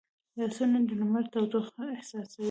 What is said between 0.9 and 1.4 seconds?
لمري